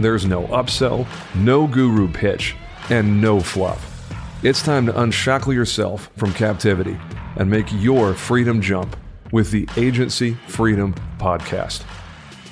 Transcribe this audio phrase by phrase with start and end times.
[0.00, 2.54] There's no upsell, no guru pitch,
[2.88, 4.12] and no fluff.
[4.44, 6.96] It's time to unshackle yourself from captivity
[7.36, 8.96] and make your freedom jump
[9.32, 11.84] with the Agency Freedom Podcast.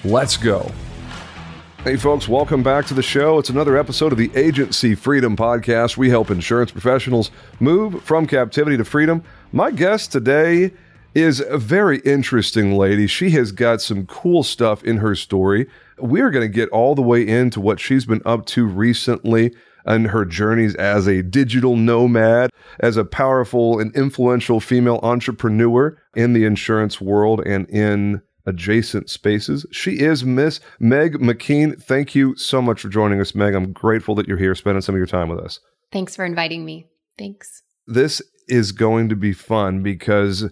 [0.04, 0.72] Let's go.
[1.84, 3.38] Hey, folks, welcome back to the show.
[3.38, 5.96] It's another episode of the Agency Freedom Podcast.
[5.96, 9.22] We help insurance professionals move from captivity to freedom.
[9.52, 10.72] My guest today
[11.16, 13.06] is a very interesting lady.
[13.06, 15.66] She has got some cool stuff in her story.
[15.98, 19.54] We're going to get all the way into what she's been up to recently
[19.86, 22.50] and her journeys as a digital nomad,
[22.80, 29.64] as a powerful and influential female entrepreneur in the insurance world and in adjacent spaces.
[29.72, 31.82] She is Miss Meg McKeen.
[31.82, 33.54] Thank you so much for joining us, Meg.
[33.54, 35.60] I'm grateful that you're here spending some of your time with us.
[35.92, 36.88] Thanks for inviting me.
[37.18, 37.62] Thanks.
[37.86, 40.50] This is going to be fun because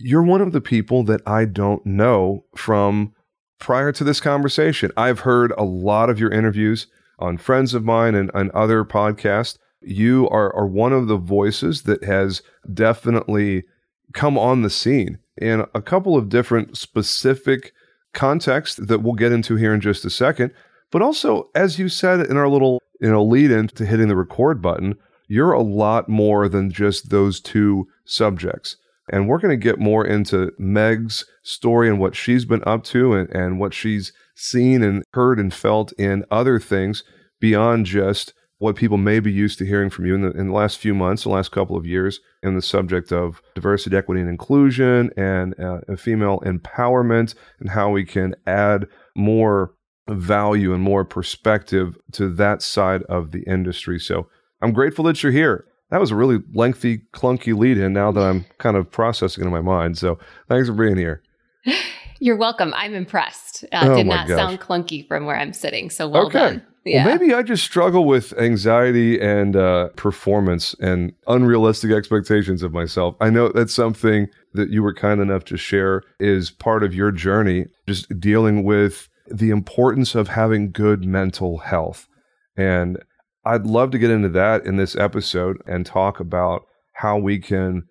[0.00, 3.12] you're one of the people that I don't know from
[3.58, 4.90] prior to this conversation.
[4.96, 6.86] I've heard a lot of your interviews
[7.18, 9.58] on friends of mine and, and other podcasts.
[9.82, 13.64] You are, are one of the voices that has definitely
[14.12, 17.72] come on the scene in a couple of different specific
[18.12, 20.52] contexts that we'll get into here in just a second.
[20.90, 24.16] But also, as you said in our little you know lead in to hitting the
[24.16, 24.96] record button,
[25.28, 28.76] you're a lot more than just those two subjects.
[29.10, 33.14] And we're going to get more into Meg's story and what she's been up to
[33.14, 37.04] and, and what she's seen and heard and felt in other things
[37.40, 40.52] beyond just what people may be used to hearing from you in the, in the
[40.52, 44.28] last few months, the last couple of years, in the subject of diversity, equity, and
[44.28, 49.72] inclusion and uh, female empowerment and how we can add more
[50.08, 53.98] value and more perspective to that side of the industry.
[53.98, 54.28] So
[54.60, 55.64] I'm grateful that you're here.
[55.90, 59.46] That was a really lengthy, clunky lead in now that I'm kind of processing it
[59.46, 59.98] in my mind.
[59.98, 60.18] So
[60.48, 61.22] thanks for being here.
[62.20, 62.72] You're welcome.
[62.76, 63.64] I'm impressed.
[63.72, 64.36] Uh, oh did not gosh.
[64.36, 65.90] sound clunky from where I'm sitting.
[65.90, 66.38] So well okay.
[66.38, 66.62] done.
[66.84, 67.04] Yeah.
[67.04, 73.16] Well, maybe I just struggle with anxiety and uh, performance and unrealistic expectations of myself.
[73.20, 77.10] I know that's something that you were kind enough to share is part of your
[77.10, 82.08] journey, just dealing with the importance of having good mental health.
[82.56, 82.98] And
[83.44, 86.62] I'd love to get into that in this episode and talk about
[86.94, 87.84] how we can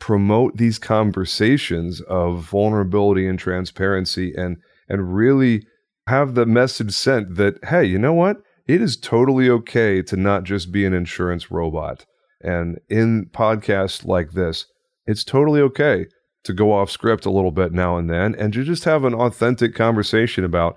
[0.00, 4.56] promote these conversations of vulnerability and transparency and
[4.88, 5.66] and really
[6.06, 8.38] have the message sent that hey you know what?
[8.66, 12.06] It is totally okay to not just be an insurance robot.
[12.40, 14.66] And in podcasts like this
[15.06, 16.06] it's totally okay
[16.44, 19.14] to go off script a little bit now and then and to just have an
[19.14, 20.76] authentic conversation about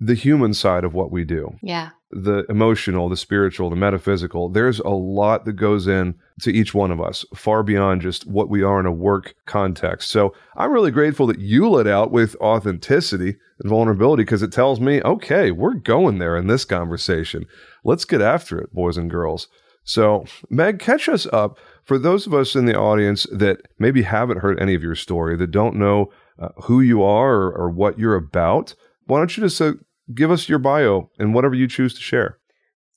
[0.00, 1.56] the human side of what we do.
[1.60, 4.48] Yeah the emotional, the spiritual, the metaphysical.
[4.48, 8.48] There's a lot that goes in to each one of us, far beyond just what
[8.48, 10.10] we are in a work context.
[10.10, 14.80] So I'm really grateful that you let out with authenticity and vulnerability because it tells
[14.80, 17.44] me, okay, we're going there in this conversation.
[17.84, 19.48] Let's get after it, boys and girls.
[19.84, 21.58] So, Meg, catch us up.
[21.84, 25.34] For those of us in the audience that maybe haven't heard any of your story,
[25.36, 28.74] that don't know uh, who you are or, or, what you're about,
[29.06, 29.72] why don't you just uh,
[30.14, 32.38] give us your bio and whatever you choose to share.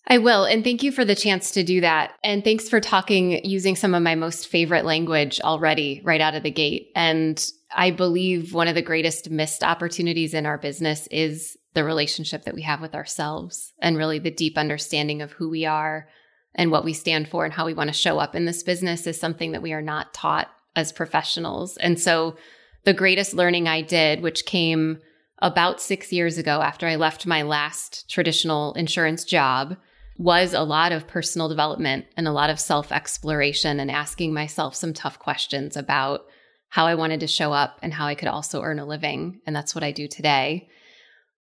[0.08, 0.46] I will.
[0.46, 2.14] And thank you for the chance to do that.
[2.24, 6.44] And thanks for talking using some of my most favorite language already right out of
[6.44, 6.92] the gate.
[6.96, 7.44] And
[7.74, 12.56] I believe one of the greatest missed opportunities in our business is the relationship that
[12.56, 16.10] we have with ourselves and really the deep understanding of who we are
[16.56, 19.08] and what we stand for and how we want to show up in this business
[19.08, 21.78] is something that we are not taught as professionals.
[21.78, 22.36] And so
[22.84, 25.00] the greatest learning I did, which came
[25.42, 29.76] about six years ago after I left my last traditional insurance job
[30.18, 34.76] was a lot of personal development and a lot of self exploration and asking myself
[34.76, 36.22] some tough questions about
[36.70, 39.42] how I wanted to show up and how I could also earn a living.
[39.46, 40.70] And that's what I do today.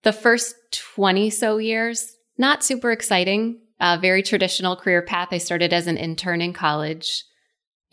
[0.04, 0.56] The first
[0.94, 3.60] 20 so years, not super exciting.
[3.80, 5.30] A very traditional career path.
[5.32, 7.24] I started as an intern in college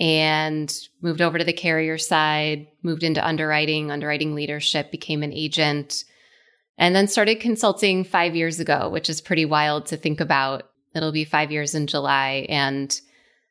[0.00, 6.04] and moved over to the carrier side, moved into underwriting, underwriting leadership, became an agent,
[6.78, 10.64] and then started consulting five years ago, which is pretty wild to think about.
[10.94, 12.46] It'll be five years in July.
[12.48, 12.98] And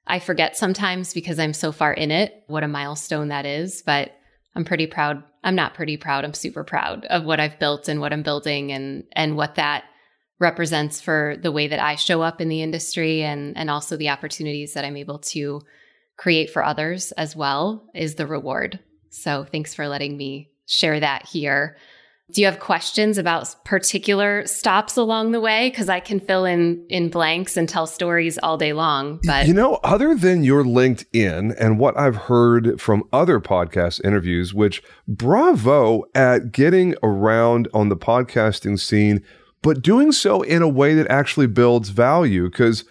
[0.07, 4.11] I forget sometimes because I'm so far in it what a milestone that is, but
[4.55, 5.23] I'm pretty proud.
[5.44, 6.25] I'm not pretty proud.
[6.25, 9.85] I'm super proud of what I've built and what I'm building and and what that
[10.39, 14.09] represents for the way that I show up in the industry and and also the
[14.09, 15.61] opportunities that I'm able to
[16.21, 18.79] create for others as well is the reward.
[19.09, 21.77] So thanks for letting me share that here.
[22.31, 25.71] Do you have questions about particular stops along the way?
[25.71, 29.19] Because I can fill in in blanks and tell stories all day long.
[29.23, 34.53] But you know, other than your LinkedIn and what I've heard from other podcast interviews,
[34.53, 39.23] which bravo at getting around on the podcasting scene,
[39.63, 42.47] but doing so in a way that actually builds value.
[42.47, 42.85] Because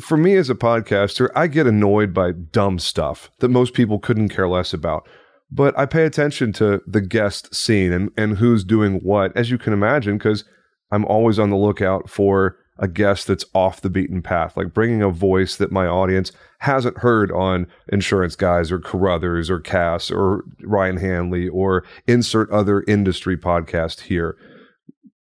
[0.00, 4.30] for me as a podcaster, I get annoyed by dumb stuff that most people couldn't
[4.30, 5.06] care less about
[5.52, 9.58] but I pay attention to the guest scene and, and who's doing what, as you
[9.58, 10.44] can imagine, because
[10.90, 15.02] I'm always on the lookout for a guest that's off the beaten path, like bringing
[15.02, 20.42] a voice that my audience hasn't heard on Insurance Guys or Carruthers or Cass or
[20.62, 24.36] Ryan Hanley or insert other industry podcast here.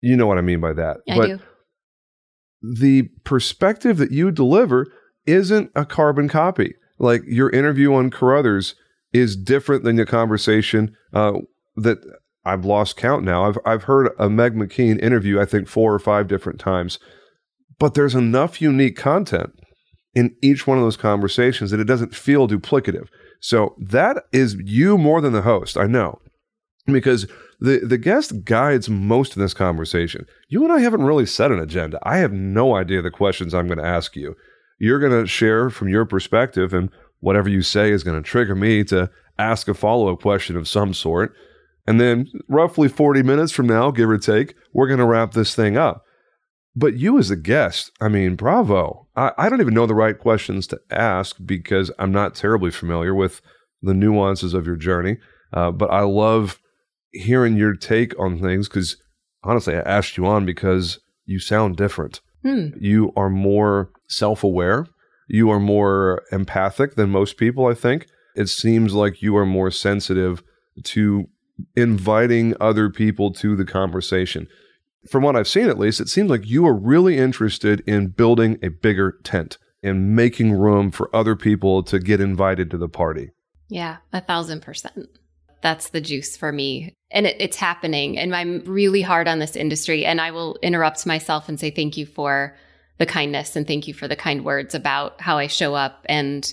[0.02, 0.98] You know what I mean by that.
[1.10, 1.40] I but do.
[2.62, 4.88] The perspective that you deliver
[5.26, 6.76] isn't a carbon copy.
[6.98, 8.76] Like your interview on Carruthers
[9.14, 11.34] is different than the conversation uh,
[11.78, 12.00] that
[12.46, 13.46] I've lost count now.
[13.48, 17.00] I've I've heard a Meg McKeen interview I think four or five different times,
[17.78, 19.54] but there's enough unique content
[20.14, 23.08] in each one of those conversations that it doesn't feel duplicative.
[23.40, 25.78] So that is you more than the host.
[25.78, 26.20] I know
[26.86, 27.28] because
[27.60, 30.26] the the guest guides most of this conversation.
[30.48, 32.00] You and I haven't really set an agenda.
[32.04, 34.36] I have no idea the questions I'm going to ask you.
[34.80, 36.90] You're going to share from your perspective and
[37.20, 40.68] whatever you say is going to trigger me to ask a follow up question of
[40.68, 41.34] some sort.
[41.88, 45.56] And then, roughly 40 minutes from now, give or take, we're going to wrap this
[45.56, 46.04] thing up.
[46.76, 49.08] But you, as a guest, I mean, bravo.
[49.16, 53.16] I, I don't even know the right questions to ask because I'm not terribly familiar
[53.16, 53.42] with
[53.82, 55.18] the nuances of your journey.
[55.52, 56.60] Uh, but I love
[57.12, 58.98] hearing your take on things because
[59.44, 62.22] honestly, I asked you on because you sound different.
[62.44, 62.70] Hmm.
[62.80, 64.86] You are more self aware
[65.30, 68.08] you are more empathic than most people, I think.
[68.36, 70.44] It seems like you are more sensitive
[70.86, 71.30] to
[71.76, 74.48] inviting other people to the conversation.
[75.10, 78.58] From what I've seen, at least, it seems like you are really interested in building
[78.64, 83.30] a bigger tent and making room for other people to get invited to the party.
[83.70, 85.10] Yeah, a thousand percent.
[85.62, 86.96] That's the juice for me.
[87.12, 88.18] And it, it's happening.
[88.18, 90.06] And I'm really hard on this industry.
[90.06, 92.56] And I will interrupt myself and say thank you for
[92.98, 96.06] the kindness and thank you for the kind words about how I show up.
[96.08, 96.52] And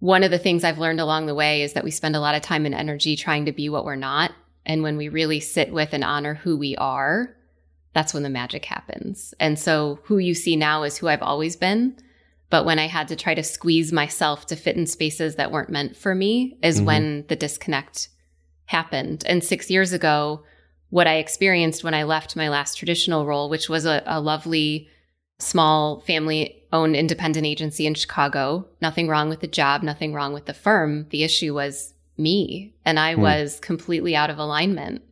[0.00, 2.34] one of the things I've learned along the way is that we spend a lot
[2.34, 4.32] of time and energy trying to be what we're not.
[4.64, 7.34] And when we really sit with and honor who we are,
[7.94, 9.34] that's when the magic happens.
[9.40, 11.96] And so who you see now is who I've always been.
[12.50, 15.70] But when I had to try to squeeze myself to fit in spaces that weren't
[15.70, 16.86] meant for me, is mm-hmm.
[16.86, 18.08] when the disconnect
[18.68, 19.24] happened.
[19.26, 20.44] And six years ago,
[20.90, 24.88] what I experienced when I left my last traditional role, which was a, a lovely
[25.38, 28.66] small family owned independent agency in Chicago.
[28.82, 31.06] Nothing wrong with the job, nothing wrong with the firm.
[31.10, 33.22] The issue was me, and I hmm.
[33.22, 35.02] was completely out of alignment.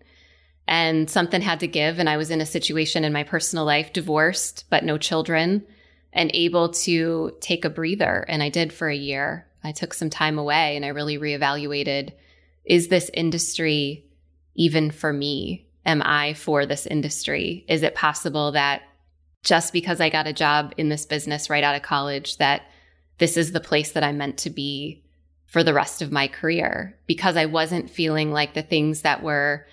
[0.68, 1.98] And something had to give.
[1.98, 5.64] And I was in a situation in my personal life, divorced, but no children,
[6.12, 8.24] and able to take a breather.
[8.28, 9.46] And I did for a year.
[9.64, 12.12] I took some time away and I really reevaluated
[12.66, 14.04] is this industry
[14.54, 15.68] even for me?
[15.84, 17.64] Am I for this industry?
[17.68, 18.82] Is it possible that
[19.44, 22.62] just because I got a job in this business right out of college that
[23.18, 25.04] this is the place that I'm meant to be
[25.46, 29.64] for the rest of my career because I wasn't feeling like the things that were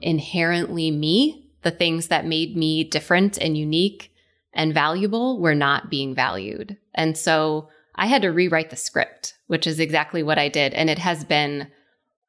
[0.00, 4.12] inherently me, the things that made me different and unique
[4.52, 6.76] and valuable were not being valued.
[6.94, 10.72] And so I had to rewrite the script, which is exactly what I did.
[10.74, 11.68] And it has been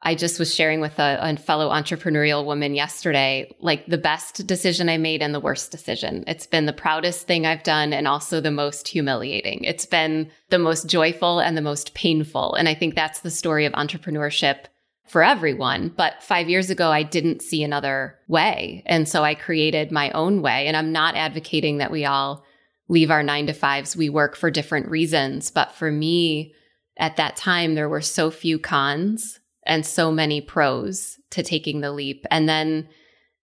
[0.01, 4.89] I just was sharing with a, a, fellow entrepreneurial woman yesterday, like the best decision
[4.89, 6.23] I made and the worst decision.
[6.27, 9.63] It's been the proudest thing I've done and also the most humiliating.
[9.63, 12.53] It's been the most joyful and the most painful.
[12.53, 14.65] And I think that's the story of entrepreneurship
[15.07, 15.93] for everyone.
[15.95, 18.83] But five years ago, I didn't see another way.
[18.85, 20.67] And so I created my own way.
[20.67, 22.45] And I'm not advocating that we all
[22.87, 23.95] leave our nine to fives.
[23.95, 25.49] We work for different reasons.
[25.49, 26.53] But for me,
[26.97, 31.91] at that time, there were so few cons and so many pros to taking the
[31.91, 32.25] leap.
[32.31, 32.89] And then,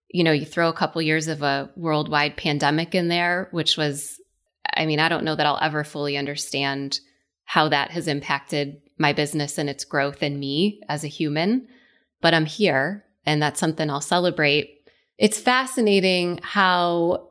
[0.09, 4.19] you know, you throw a couple years of a worldwide pandemic in there, which was
[4.77, 6.99] I mean, I don't know that I'll ever fully understand
[7.45, 11.69] how that has impacted my business and its growth and me as a human,
[12.21, 14.89] but I'm here and that's something I'll celebrate.
[15.19, 17.31] It's fascinating how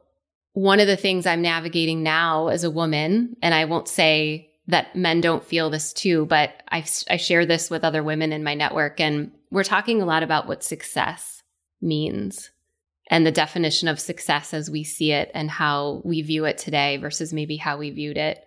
[0.53, 4.95] one of the things I'm navigating now as a woman, and I won't say that
[4.95, 8.53] men don't feel this too, but I, I share this with other women in my
[8.53, 11.43] network, and we're talking a lot about what success
[11.81, 12.49] means
[13.09, 16.97] and the definition of success as we see it and how we view it today
[16.97, 18.43] versus maybe how we viewed it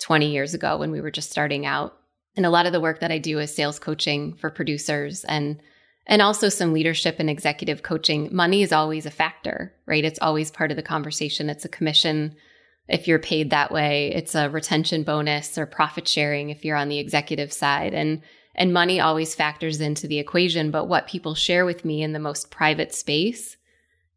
[0.00, 1.94] 20 years ago when we were just starting out.
[2.36, 5.60] And a lot of the work that I do is sales coaching for producers and
[6.06, 8.28] and also some leadership and executive coaching.
[8.30, 10.04] Money is always a factor, right?
[10.04, 11.48] It's always part of the conversation.
[11.48, 12.36] It's a commission
[12.88, 14.12] if you're paid that way.
[14.14, 17.94] It's a retention bonus or profit sharing if you're on the executive side.
[17.94, 18.22] And
[18.56, 22.20] and money always factors into the equation, but what people share with me in the
[22.20, 23.56] most private space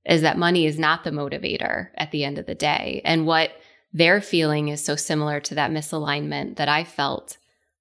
[0.06, 3.02] is that money is not the motivator at the end of the day.
[3.04, 3.52] And what
[3.94, 7.38] they're feeling is so similar to that misalignment that I felt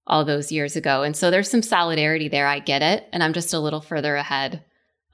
[0.07, 1.03] all those years ago.
[1.03, 2.47] And so there's some solidarity there.
[2.47, 3.07] I get it.
[3.13, 4.65] And I'm just a little further ahead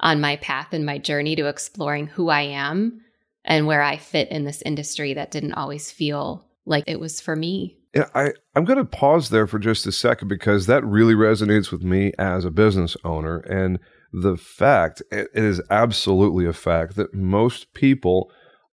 [0.00, 3.00] on my path and my journey to exploring who I am
[3.44, 7.36] and where I fit in this industry that didn't always feel like it was for
[7.36, 7.76] me.
[7.94, 11.70] Yeah, I, I'm going to pause there for just a second because that really resonates
[11.70, 13.38] with me as a business owner.
[13.40, 13.78] And
[14.12, 18.30] the fact, it is absolutely a fact that most people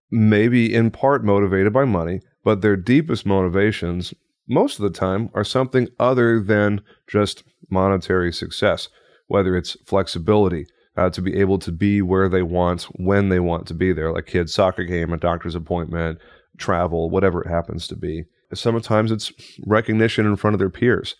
[0.09, 4.13] may be in part motivated by money, but their deepest motivations,
[4.47, 8.89] most of the time, are something other than just monetary success,
[9.27, 10.65] whether it's flexibility.
[10.95, 14.13] Uh, to be able to be where they want when they want to be there,
[14.13, 16.19] like kids' soccer game, a doctor's appointment,
[16.59, 18.25] travel, whatever it happens to be.
[18.53, 19.31] Sometimes it's
[19.65, 21.15] recognition in front of their peers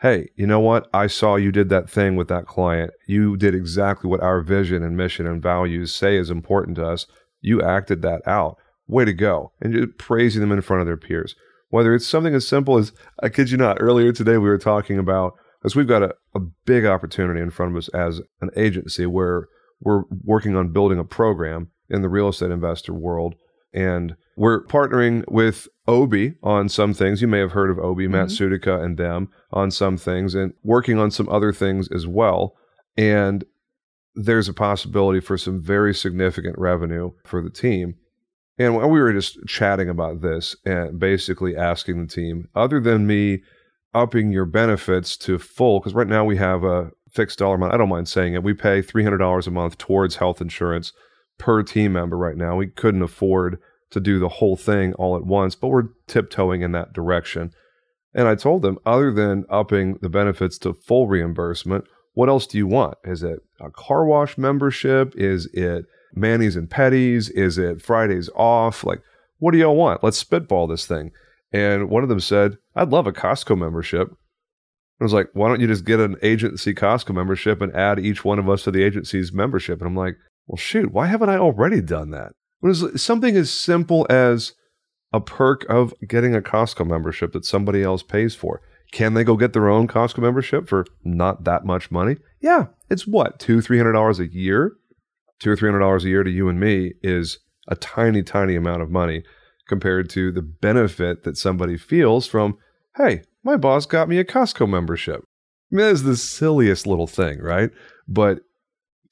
[0.00, 0.88] hey, you know what?
[0.94, 2.92] I saw you did that thing with that client.
[3.06, 7.06] You did exactly what our vision and mission and values say is important to us.
[7.40, 8.58] You acted that out.
[8.86, 9.52] Way to go.
[9.60, 11.34] And you're praising them in front of their peers.
[11.70, 12.92] Whether it's something as simple as,
[13.22, 16.40] I kid you not, earlier today we were talking about, because we've got a, a
[16.40, 19.48] big opportunity in front of us as an agency where
[19.80, 23.34] we're working on building a program in the real estate investor world.
[23.72, 27.20] And we're partnering with Obie on some things.
[27.20, 28.12] You may have heard of Obie, mm-hmm.
[28.12, 32.54] Matt Sudica, and them on some things, and working on some other things as well.
[32.96, 33.44] And
[34.14, 37.94] there's a possibility for some very significant revenue for the team.
[38.58, 43.42] And we were just chatting about this and basically asking the team, other than me
[43.98, 47.74] upping your benefits to full, because right now we have a fixed dollar amount.
[47.74, 48.44] I don't mind saying it.
[48.44, 50.92] We pay $300 a month towards health insurance
[51.38, 52.56] per team member right now.
[52.56, 53.58] We couldn't afford
[53.90, 57.50] to do the whole thing all at once, but we're tiptoeing in that direction.
[58.14, 62.58] And I told them, other than upping the benefits to full reimbursement, what else do
[62.58, 62.98] you want?
[63.04, 65.14] Is it a car wash membership?
[65.16, 67.30] Is it Manny's and Petty's?
[67.30, 68.84] Is it Fridays off?
[68.84, 69.00] Like,
[69.38, 70.04] what do y'all want?
[70.04, 71.12] Let's spitball this thing.
[71.52, 74.08] And one of them said, I'd love a Costco membership.
[75.00, 78.24] I was like, why don't you just get an agency Costco membership and add each
[78.24, 79.80] one of us to the agency's membership?
[79.80, 82.32] And I'm like, well, shoot, why haven't I already done that?
[82.60, 84.52] was something as simple as
[85.12, 88.60] a perk of getting a Costco membership that somebody else pays for.
[88.90, 92.16] Can they go get their own Costco membership for not that much money?
[92.40, 94.72] Yeah, it's what two, three hundred dollars a year.
[95.38, 97.38] Two or three hundred dollars a year to you and me is
[97.68, 99.22] a tiny, tiny amount of money
[99.68, 102.58] compared to the benefit that somebody feels from.
[102.96, 105.22] Hey, my boss got me a Costco membership.
[105.70, 107.70] I mean, that is the silliest little thing, right?
[108.08, 108.40] But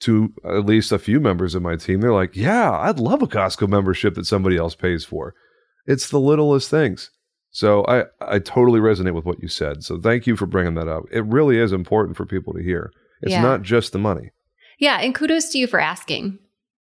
[0.01, 3.27] to at least a few members of my team, they're like, yeah, I'd love a
[3.27, 5.35] Costco membership that somebody else pays for.
[5.87, 7.11] It's the littlest things.
[7.51, 9.85] So I, I totally resonate with what you said.
[9.85, 11.05] So thank you for bringing that up.
[11.11, 12.91] It really is important for people to hear.
[13.23, 13.41] It's yeah.
[13.41, 14.31] not just the money.
[14.79, 16.39] Yeah, and kudos to you for asking.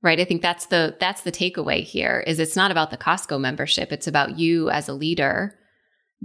[0.05, 0.19] Right?
[0.19, 3.91] I think that's the that's the takeaway here is it's not about the Costco membership.
[3.91, 5.57] It's about you as a leader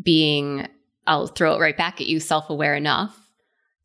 [0.01, 0.69] being
[1.07, 3.19] I'll throw it right back at you self-aware enough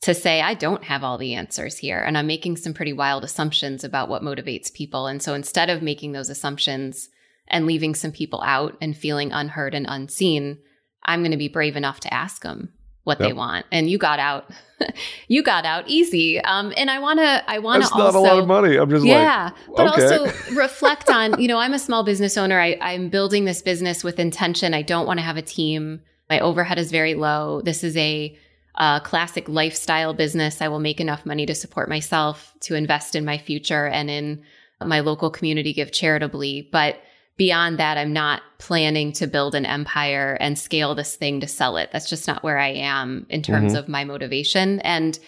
[0.01, 1.99] to say, I don't have all the answers here.
[1.99, 5.07] And I'm making some pretty wild assumptions about what motivates people.
[5.07, 7.07] And so instead of making those assumptions
[7.47, 10.59] and leaving some people out and feeling unheard and unseen,
[11.03, 12.73] I'm going to be brave enough to ask them
[13.05, 13.29] what yep.
[13.29, 13.65] they want.
[13.71, 14.49] And you got out,
[15.27, 16.41] you got out easy.
[16.41, 18.75] Um, and I want to, I want to also, not a lot of money.
[18.75, 20.17] I'm just yeah, like, but okay.
[20.17, 22.59] also reflect on, you know, I'm a small business owner.
[22.59, 24.73] I, I'm building this business with intention.
[24.73, 26.01] I don't want to have a team.
[26.29, 27.61] My overhead is very low.
[27.61, 28.37] This is a
[28.77, 30.61] a classic lifestyle business.
[30.61, 34.43] I will make enough money to support myself, to invest in my future and in
[34.83, 36.67] my local community, give charitably.
[36.73, 36.99] But
[37.37, 41.77] beyond that, I'm not planning to build an empire and scale this thing to sell
[41.77, 41.89] it.
[41.91, 43.79] That's just not where I am in terms mm-hmm.
[43.79, 44.79] of my motivation.
[44.81, 45.19] And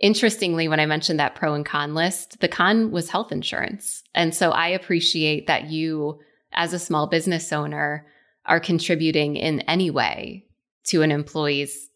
[0.00, 4.02] interestingly, when I mentioned that pro and con list, the con was health insurance.
[4.14, 6.20] And so I appreciate that you,
[6.52, 8.06] as a small business owner,
[8.44, 10.44] are contributing in any way
[10.88, 11.88] to an employee's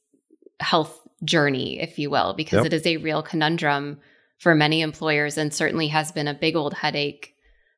[0.58, 2.66] health journey, if you will, because yep.
[2.66, 3.98] it is a real conundrum
[4.38, 7.34] for many employers and certainly has been a big old headache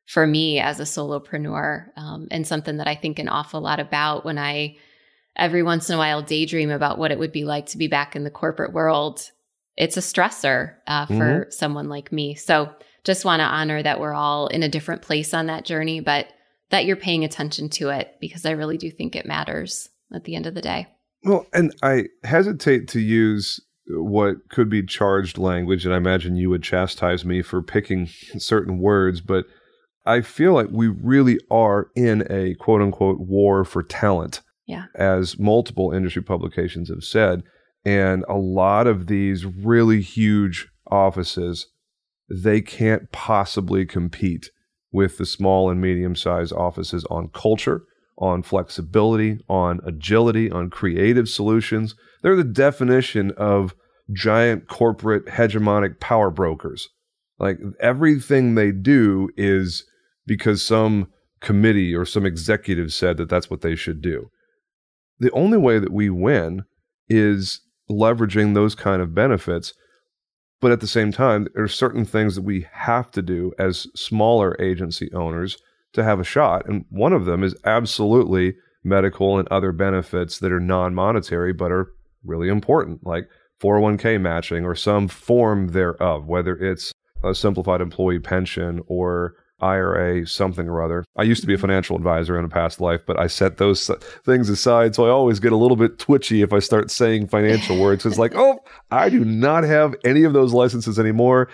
[0.06, 4.24] for me as a solopreneur um, and something that I think an awful lot about
[4.24, 4.76] when I
[5.36, 8.14] every once in a while daydream about what it would be like to be back
[8.14, 9.30] in the corporate world.
[9.76, 11.50] It's a stressor uh, for mm-hmm.
[11.50, 12.34] someone like me.
[12.34, 12.70] So
[13.04, 16.26] just want to honor that we're all in a different place on that journey, but
[16.70, 20.34] that you're paying attention to it because I really do think it matters at the
[20.36, 20.88] end of the day.
[21.24, 26.50] Well, and I hesitate to use what could be charged language, and I imagine you
[26.50, 28.06] would chastise me for picking
[28.38, 29.46] certain words, but
[30.04, 34.40] I feel like we really are in a quote unquote war for talent.
[34.66, 34.86] Yeah.
[34.94, 37.42] As multiple industry publications have said.
[37.84, 41.66] And a lot of these really huge offices,
[42.30, 44.50] they can't possibly compete
[44.92, 47.82] with the small and medium sized offices on culture,
[48.18, 51.94] on flexibility, on agility, on creative solutions.
[52.22, 53.74] They're the definition of
[54.12, 56.88] giant corporate hegemonic power brokers.
[57.38, 59.84] Like everything they do is
[60.26, 61.08] because some
[61.40, 64.30] committee or some executive said that that's what they should do.
[65.18, 66.64] The only way that we win
[67.08, 67.60] is
[67.90, 69.74] leveraging those kind of benefits.
[70.60, 73.88] But at the same time, there are certain things that we have to do as
[73.94, 75.58] smaller agency owners
[75.92, 76.68] to have a shot.
[76.68, 81.72] And one of them is absolutely medical and other benefits that are non monetary but
[81.72, 81.92] are
[82.24, 83.28] really important, like
[83.62, 86.92] 401k matching or some form thereof, whether it's
[87.24, 91.04] a simplified employee pension or IRA, something or other.
[91.16, 93.90] I used to be a financial advisor in a past life, but I set those
[94.24, 94.94] things aside.
[94.94, 98.04] So I always get a little bit twitchy if I start saying financial words.
[98.04, 98.58] It's like, oh,
[98.90, 101.48] I do not have any of those licenses anymore.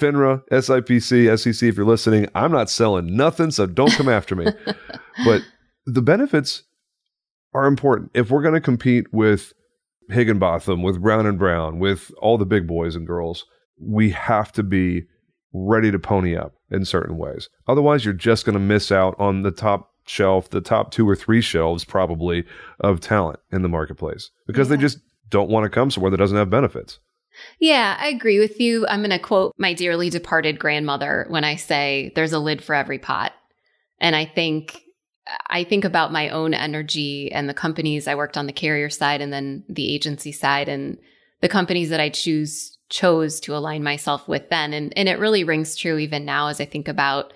[0.00, 4.46] FINRA, SIPC, SEC, if you're listening, I'm not selling nothing, so don't come after me.
[5.24, 5.42] but
[5.84, 6.62] the benefits
[7.52, 8.10] are important.
[8.14, 9.52] If we're going to compete with
[10.08, 13.44] Higginbotham, with Brown and Brown, with all the big boys and girls,
[13.78, 15.04] we have to be
[15.52, 17.48] ready to pony up in certain ways.
[17.66, 21.16] Otherwise, you're just going to miss out on the top shelf, the top two or
[21.16, 22.44] three shelves probably
[22.80, 24.76] of talent in the marketplace because yeah.
[24.76, 26.98] they just don't want to come somewhere that doesn't have benefits.
[27.58, 28.86] Yeah, I agree with you.
[28.88, 32.74] I'm going to quote my dearly departed grandmother when I say there's a lid for
[32.74, 33.32] every pot.
[33.98, 34.82] And I think
[35.48, 39.20] I think about my own energy and the companies I worked on the carrier side
[39.20, 40.98] and then the agency side and
[41.40, 44.74] the companies that I choose chose to align myself with then.
[44.74, 47.32] And, and it really rings true even now as I think about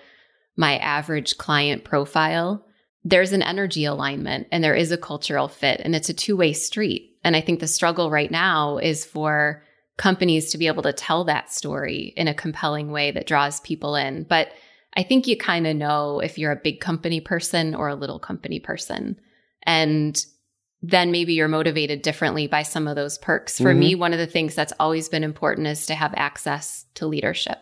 [0.55, 2.65] my average client profile.
[3.03, 6.53] There's an energy alignment and there is a cultural fit, and it's a two way
[6.53, 7.17] street.
[7.23, 9.63] And I think the struggle right now is for
[9.97, 13.95] companies to be able to tell that story in a compelling way that draws people
[13.95, 14.23] in.
[14.23, 14.49] But
[14.95, 18.19] I think you kind of know if you're a big company person or a little
[18.19, 19.19] company person.
[19.63, 20.23] And
[20.89, 23.57] then maybe you're motivated differently by some of those perks.
[23.57, 23.79] For mm-hmm.
[23.79, 27.57] me, one of the things that's always been important is to have access to leadership.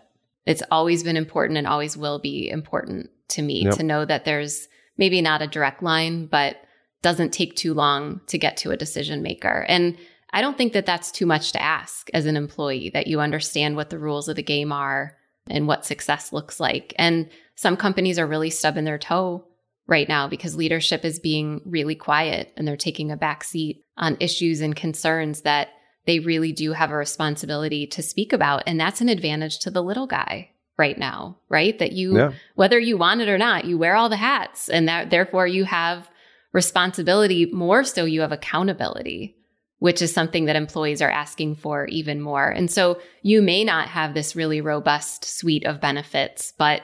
[0.45, 3.75] It's always been important and always will be important to me yep.
[3.75, 6.57] to know that there's maybe not a direct line, but
[7.01, 9.65] doesn't take too long to get to a decision maker.
[9.69, 9.97] And
[10.31, 13.75] I don't think that that's too much to ask as an employee that you understand
[13.75, 15.15] what the rules of the game are
[15.49, 16.93] and what success looks like.
[16.97, 19.45] And some companies are really stubbing their toe
[19.87, 24.17] right now because leadership is being really quiet and they're taking a back seat on
[24.19, 25.69] issues and concerns that
[26.05, 28.63] they really do have a responsibility to speak about.
[28.65, 31.77] And that's an advantage to the little guy right now, right?
[31.79, 32.31] That you, yeah.
[32.55, 35.65] whether you want it or not, you wear all the hats and that therefore you
[35.65, 36.09] have
[36.51, 39.35] responsibility more so you have accountability
[39.83, 42.47] which is something that employees are asking for even more.
[42.47, 46.83] And so you may not have this really robust suite of benefits, but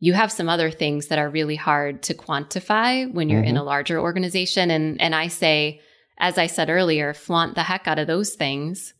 [0.00, 3.50] you have some other things that are really hard to quantify when you're mm-hmm.
[3.50, 4.70] in a larger organization.
[4.70, 5.80] And, and I say,
[6.18, 8.94] as I said earlier, flaunt the heck out of those things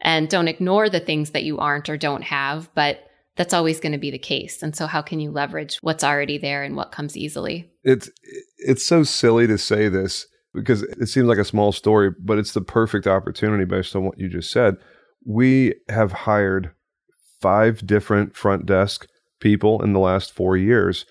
[0.00, 3.92] and don't ignore the things that you aren't or don't have, but that's always going
[3.92, 4.62] to be the case.
[4.62, 7.70] And so how can you leverage what's already there and what comes easily?
[7.82, 8.10] It's
[8.58, 12.52] it's so silly to say this because it seems like a small story, but it's
[12.52, 14.76] the perfect opportunity based on what you just said.
[15.26, 16.70] We have hired
[17.40, 19.08] five different front desk
[19.44, 21.04] people in the last four years.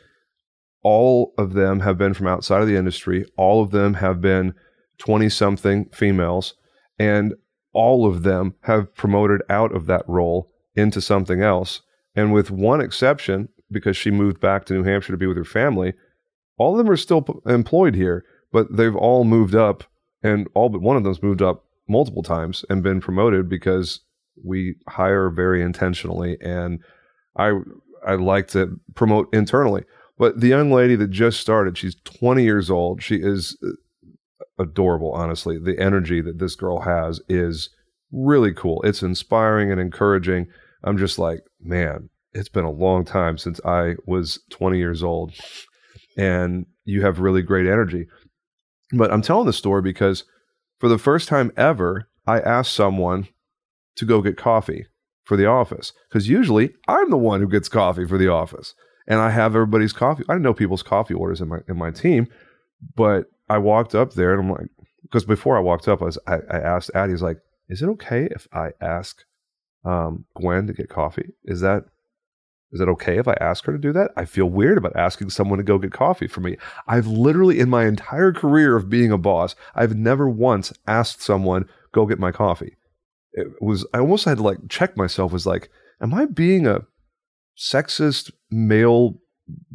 [0.81, 3.25] All of them have been from outside of the industry.
[3.37, 4.55] All of them have been
[4.97, 6.55] 20 something females.
[6.97, 7.35] And
[7.73, 11.81] all of them have promoted out of that role into something else.
[12.15, 15.45] And with one exception, because she moved back to New Hampshire to be with her
[15.45, 15.93] family,
[16.57, 19.83] all of them are still p- employed here, but they've all moved up,
[20.21, 24.01] and all but one of them's moved up multiple times and been promoted because
[24.43, 26.37] we hire very intentionally.
[26.41, 26.79] And
[27.35, 27.53] I
[28.05, 29.83] I like to promote internally.
[30.17, 33.01] But the young lady that just started, she's 20 years old.
[33.01, 33.71] She is uh,
[34.59, 35.57] adorable, honestly.
[35.57, 37.69] The energy that this girl has is
[38.11, 38.81] really cool.
[38.83, 40.47] It's inspiring and encouraging.
[40.83, 45.33] I'm just like, man, it's been a long time since I was 20 years old.
[46.15, 48.07] And you have really great energy.
[48.91, 50.25] But I'm telling the story because
[50.79, 53.27] for the first time ever, I asked someone
[53.95, 54.85] to go get coffee
[55.23, 58.75] for the office because usually I'm the one who gets coffee for the office
[59.07, 60.23] and I have everybody's coffee.
[60.29, 62.27] I know people's coffee orders in my in my team,
[62.95, 64.69] but I walked up there and I'm like,
[65.03, 67.37] because before I walked up, I was I, I asked Addie, "Is like,
[67.69, 69.23] is it okay if I ask
[69.85, 71.33] um, Gwen to get coffee?
[71.43, 71.83] Is that
[72.73, 74.11] is that okay if I ask her to do that?
[74.17, 76.57] I feel weird about asking someone to go get coffee for me.
[76.87, 81.69] I've literally, in my entire career of being a boss, I've never once asked someone,
[81.91, 82.75] go get my coffee.
[83.33, 85.69] It was, I almost had to like check myself, was like,
[86.01, 86.81] am I being a
[87.57, 89.19] sexist male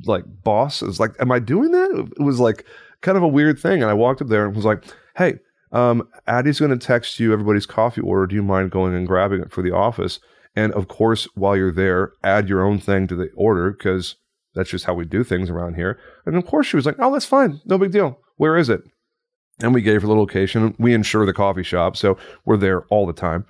[0.04, 0.82] like boss?
[0.82, 2.08] It's like, am I doing that?
[2.18, 2.64] It was like
[3.00, 3.82] kind of a weird thing.
[3.82, 4.84] And I walked up there and was like,
[5.16, 5.38] hey,
[5.72, 8.26] um, Addie's going to text you everybody's coffee order.
[8.26, 10.20] Do you mind going and grabbing it for the office?
[10.56, 14.16] And of course, while you're there, add your own thing to the order because
[14.54, 15.98] that's just how we do things around here.
[16.26, 17.60] And of course, she was like, oh, that's fine.
[17.66, 18.18] No big deal.
[18.36, 18.82] Where is it?
[19.60, 20.74] And we gave her the location.
[20.78, 21.96] We insure the coffee shop.
[21.96, 23.44] So we're there all the time.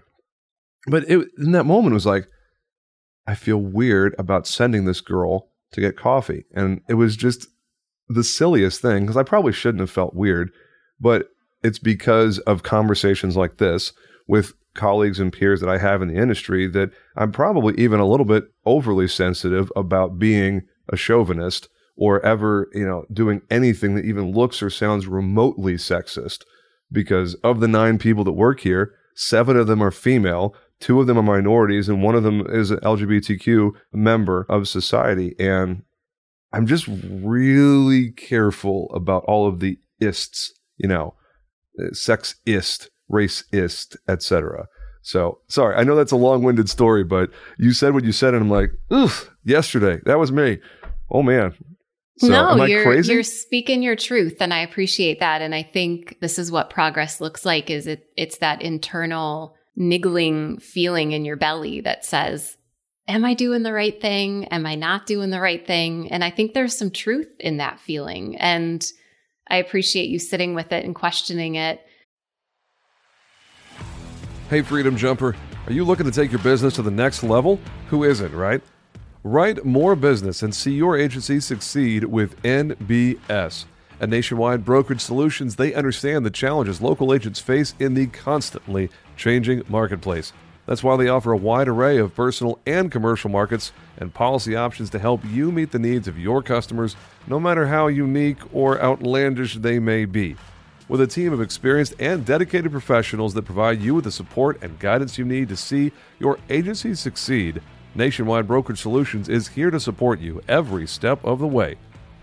[0.87, 2.29] But it, in that moment, it was like,
[3.27, 6.45] I feel weird about sending this girl to get coffee.
[6.55, 7.47] And it was just
[8.09, 10.51] the silliest thing because I probably shouldn't have felt weird,
[10.99, 11.29] but
[11.63, 13.93] it's because of conversations like this
[14.27, 18.07] with colleagues and peers that I have in the industry that I'm probably even a
[18.07, 21.69] little bit overly sensitive about being a chauvinist
[21.99, 26.45] or ever, you know, doing anything that even looks or sounds remotely sexist.
[26.91, 31.07] Because of the nine people that work here, seven of them are female, two of
[31.07, 35.35] them are minorities, and one of them is an LGBTQ member of society.
[35.39, 35.83] And
[36.53, 41.15] I'm just really careful about all of the ists, you know,
[41.79, 44.67] uh, sexist racist, etc.
[45.03, 48.45] So sorry, I know that's a long-winded story, but you said what you said, and
[48.45, 50.59] I'm like, oof, yesterday that was me.
[51.11, 51.55] Oh man.
[52.19, 55.41] So, no, you're you're speaking your truth, and I appreciate that.
[55.43, 60.59] And I think this is what progress looks like: is it it's that internal niggling
[60.59, 62.57] feeling in your belly that says,
[63.07, 64.47] "Am I doing the right thing?
[64.47, 67.79] Am I not doing the right thing?" And I think there's some truth in that
[67.79, 68.85] feeling, and
[69.49, 71.81] I appreciate you sitting with it and questioning it
[74.51, 77.61] Hey, Freedom Jumper, are you looking to take your business to the next level?
[77.89, 78.63] Who isn't, right?
[79.29, 83.67] Write more business and see your agency succeed with NBS.
[84.01, 88.89] At Nationwide Brokerage Solutions, they understand the challenges local agents face in the constantly
[89.19, 90.33] changing marketplace.
[90.65, 94.89] That's why they offer a wide array of personal and commercial markets and policy options
[94.91, 99.57] to help you meet the needs of your customers, no matter how unique or outlandish
[99.57, 100.37] they may be.
[100.89, 104.79] With a team of experienced and dedicated professionals that provide you with the support and
[104.79, 107.61] guidance you need to see your agency succeed,
[107.95, 111.77] Nationwide Brokerage Solutions is here to support you every step of the way.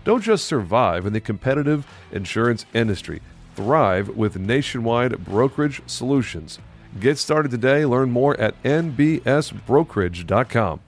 [0.04, 3.20] Don't just survive in the competitive insurance industry,
[3.54, 6.60] thrive with Nationwide Brokerage Solutions.
[7.00, 7.84] Get started today.
[7.84, 10.80] Learn more at nbsbrokerage.com.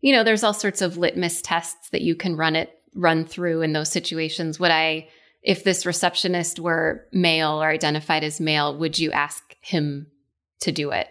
[0.00, 3.62] You know, there's all sorts of litmus tests that you can run it run through
[3.62, 4.58] in those situations?
[4.58, 5.08] Would I,
[5.42, 10.08] if this receptionist were male or identified as male, would you ask him
[10.60, 11.08] to do it?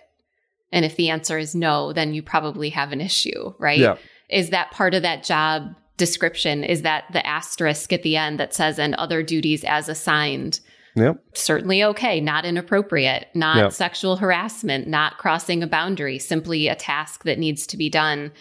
[0.72, 3.80] And if the answer is no, then you probably have an issue, right?
[3.80, 3.98] Yeah.
[4.30, 6.64] Is that part of that job description?
[6.64, 10.60] Is that the asterisk at the end that says, and other duties as assigned?
[10.96, 11.24] Yep.
[11.34, 13.72] Certainly okay, not inappropriate, not yep.
[13.72, 18.32] sexual harassment, not crossing a boundary, simply a task that needs to be done.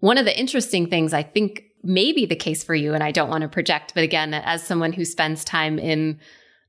[0.00, 2.94] One of the interesting things I think may be the case for you.
[2.94, 6.18] And I don't want to project, but again, as someone who spends time in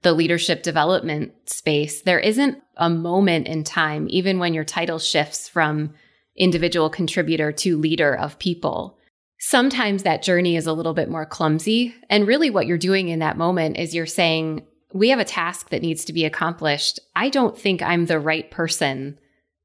[0.05, 5.49] the leadership development space, there isn't a moment in time, even when your title shifts
[5.49, 5.95] from
[6.37, 8.99] individual contributor to leader of people.
[9.39, 11.95] Sometimes that journey is a little bit more clumsy.
[12.07, 15.71] And really, what you're doing in that moment is you're saying, We have a task
[15.71, 16.99] that needs to be accomplished.
[17.15, 19.17] I don't think I'm the right person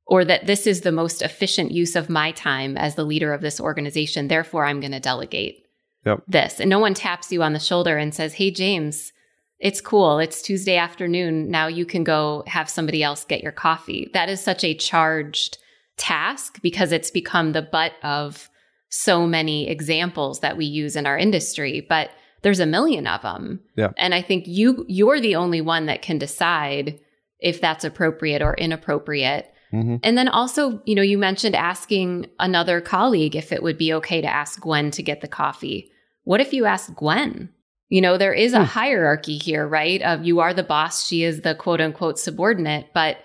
[0.06, 3.42] or that this is the most efficient use of my time as the leader of
[3.42, 4.28] this organization.
[4.28, 5.66] Therefore, I'm going to delegate
[6.06, 6.22] yep.
[6.26, 6.60] this.
[6.60, 9.12] And no one taps you on the shoulder and says, Hey, James,
[9.60, 10.18] it's cool.
[10.18, 11.50] It's Tuesday afternoon.
[11.50, 14.10] Now you can go have somebody else get your coffee.
[14.14, 15.58] That is such a charged
[15.96, 18.48] task because it's become the butt of
[18.88, 21.84] so many examples that we use in our industry.
[21.88, 22.10] But
[22.42, 23.60] there's a million of them.
[23.76, 23.90] Yeah.
[23.98, 26.98] And I think you you're the only one that can decide
[27.38, 29.96] if that's appropriate or inappropriate Mm-hmm.
[30.02, 34.20] And then also, you know, you mentioned asking another colleague if it would be okay
[34.20, 35.90] to ask Gwen to get the coffee.
[36.24, 37.50] What if you ask Gwen?
[37.90, 38.64] You know, there is a hmm.
[38.64, 40.00] hierarchy here, right?
[40.00, 43.18] Of you are the boss, she is the quote unquote subordinate, but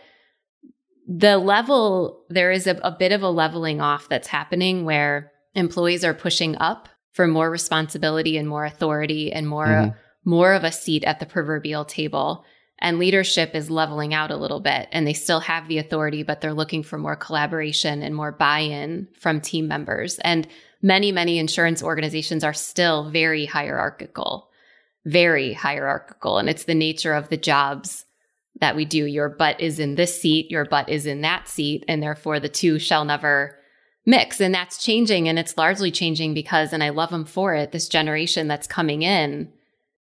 [1.08, 6.04] the level, there is a, a bit of a leveling off that's happening where employees
[6.04, 9.98] are pushing up for more responsibility and more authority and more mm-hmm.
[10.30, 12.44] more of a seat at the proverbial table
[12.80, 16.42] and leadership is leveling out a little bit and they still have the authority but
[16.42, 20.46] they're looking for more collaboration and more buy-in from team members and
[20.82, 24.50] many many insurance organizations are still very hierarchical
[25.06, 28.06] very hierarchical and it's the nature of the jobs
[28.60, 31.84] that we do your butt is in this seat your butt is in that seat
[31.88, 33.58] and therefore the two shall never
[34.06, 34.40] mix.
[34.40, 35.28] And that's changing.
[35.28, 39.02] And it's largely changing because, and I love them for it, this generation that's coming
[39.02, 39.52] in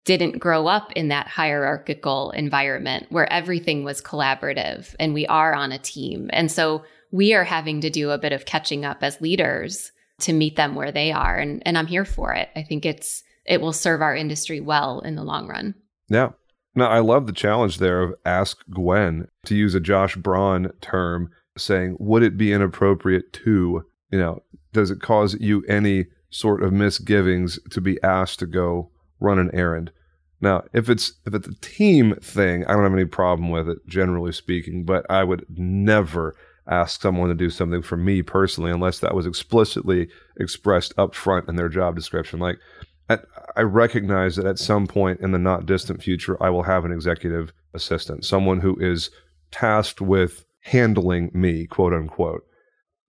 [0.06, 5.72] didn't grow up in that hierarchical environment where everything was collaborative and we are on
[5.72, 6.30] a team.
[6.34, 10.34] And so we are having to do a bit of catching up as leaders to
[10.34, 11.38] meet them where they are.
[11.38, 12.50] And, and I'm here for it.
[12.56, 15.76] I think it's, it will serve our industry well in the long run.
[16.10, 16.30] Yeah.
[16.76, 21.30] Now, I love the challenge there of ask Gwen to use a Josh Braun term
[21.58, 26.72] saying, would it be inappropriate to you know, does it cause you any sort of
[26.72, 29.92] misgivings to be asked to go run an errand?
[30.40, 33.80] Now, if it's if it's a team thing, I don't have any problem with it,
[33.88, 34.84] generally speaking.
[34.84, 36.36] But I would never
[36.68, 41.50] ask someone to do something for me personally unless that was explicitly expressed up front
[41.50, 42.40] in their job description.
[42.40, 42.60] Like,
[43.10, 46.92] I recognize that at some point in the not distant future, I will have an
[46.92, 49.10] executive assistant, someone who is
[49.52, 52.44] tasked with handling me, quote unquote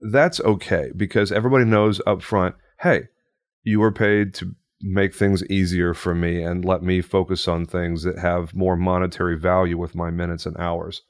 [0.04, 3.04] that's okay because everybody knows up front, hey,
[3.62, 8.02] you were paid to make things easier for me and let me focus on things
[8.02, 11.02] that have more monetary value with my minutes and hours.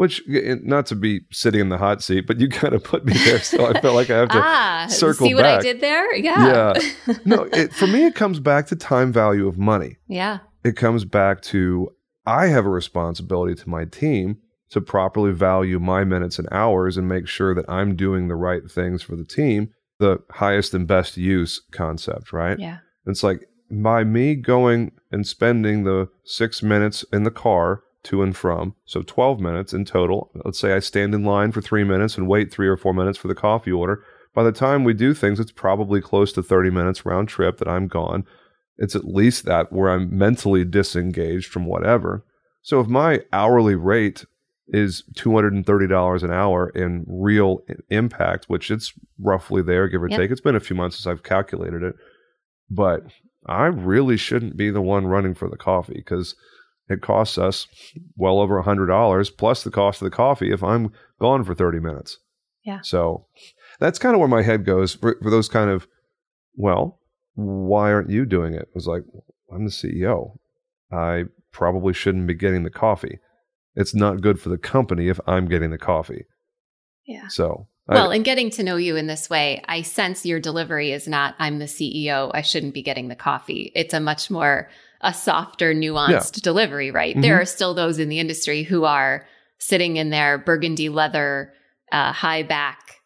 [0.00, 3.12] Which, not to be sitting in the hot seat, but you kind of put me
[3.12, 5.58] there, so I felt like I have to ah, circle see what back.
[5.58, 6.16] I did there?
[6.16, 6.72] Yeah.
[7.06, 7.14] Yeah.
[7.26, 9.98] No, it, for me, it comes back to time value of money.
[10.08, 10.38] Yeah.
[10.64, 11.90] It comes back to
[12.24, 14.38] I have a responsibility to my team
[14.70, 18.62] to properly value my minutes and hours and make sure that I'm doing the right
[18.70, 22.58] things for the team, the highest and best use concept, right?
[22.58, 22.78] Yeah.
[23.04, 28.36] It's like by me going and spending the six minutes in the car to and
[28.36, 30.30] from, so 12 minutes in total.
[30.44, 33.18] Let's say I stand in line for three minutes and wait three or four minutes
[33.18, 34.02] for the coffee order.
[34.34, 37.68] By the time we do things, it's probably close to 30 minutes round trip that
[37.68, 38.24] I'm gone.
[38.78, 42.24] It's at least that where I'm mentally disengaged from whatever.
[42.62, 44.24] So if my hourly rate
[44.72, 50.18] is $230 an hour in real impact, which it's roughly there, give or yep.
[50.18, 50.30] take.
[50.30, 51.96] It's been a few months since I've calculated it,
[52.70, 53.04] but
[53.46, 56.34] I really shouldn't be the one running for the coffee because
[56.90, 57.66] it costs us
[58.16, 61.80] well over a $100 plus the cost of the coffee if I'm gone for 30
[61.80, 62.18] minutes.
[62.64, 62.80] Yeah.
[62.82, 63.26] So
[63.78, 65.86] that's kind of where my head goes for, for those kind of,
[66.54, 66.98] well,
[67.34, 68.62] why aren't you doing it?
[68.62, 69.04] It was like,
[69.52, 70.36] I'm the CEO.
[70.92, 73.18] I probably shouldn't be getting the coffee
[73.76, 76.26] it's not good for the company if I'm getting the coffee.
[77.06, 77.28] Yeah.
[77.28, 81.08] So, well, in getting to know you in this way, I sense your delivery is
[81.08, 83.72] not, I'm the CEO, I shouldn't be getting the coffee.
[83.74, 86.42] It's a much more, a softer, nuanced yeah.
[86.42, 87.14] delivery, right?
[87.14, 87.22] Mm-hmm.
[87.22, 89.26] There are still those in the industry who are
[89.58, 91.52] sitting in their burgundy leather,
[91.92, 92.96] uh, high back,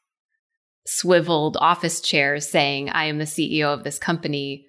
[0.86, 4.66] swiveled office chairs saying, I am the CEO of this company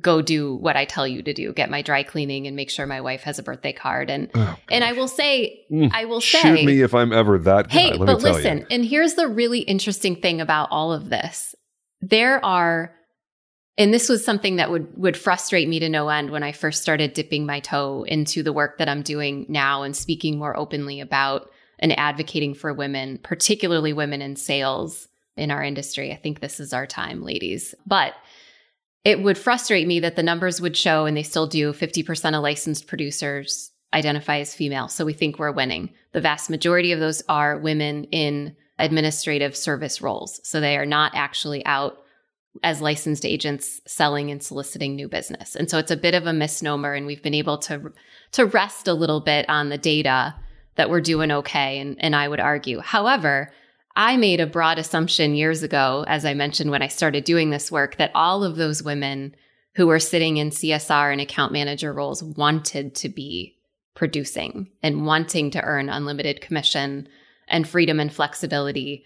[0.00, 2.86] go do what I tell you to do, get my dry cleaning and make sure
[2.86, 4.10] my wife has a birthday card.
[4.10, 7.38] And oh, and I will say, mm, I will say Shoot me if I'm ever
[7.38, 7.74] that guy.
[7.74, 11.54] Hey, but listen, and here's the really interesting thing about all of this.
[12.00, 12.94] There are
[13.78, 16.82] and this was something that would would frustrate me to no end when I first
[16.82, 21.00] started dipping my toe into the work that I'm doing now and speaking more openly
[21.00, 26.12] about and advocating for women, particularly women in sales in our industry.
[26.12, 27.74] I think this is our time, ladies.
[27.86, 28.14] But
[29.04, 32.42] it would frustrate me that the numbers would show, and they still do, 50% of
[32.42, 34.88] licensed producers identify as female.
[34.88, 35.90] So we think we're winning.
[36.12, 40.40] The vast majority of those are women in administrative service roles.
[40.42, 42.02] So they are not actually out
[42.62, 45.54] as licensed agents selling and soliciting new business.
[45.54, 47.92] And so it's a bit of a misnomer and we've been able to
[48.32, 50.34] to rest a little bit on the data
[50.76, 52.80] that we're doing okay and and I would argue.
[52.80, 53.52] However,
[53.96, 57.72] I made a broad assumption years ago, as I mentioned when I started doing this
[57.72, 59.34] work, that all of those women
[59.74, 63.56] who were sitting in CSR and account manager roles wanted to be
[63.94, 67.08] producing and wanting to earn unlimited commission
[67.48, 69.04] and freedom and flexibility.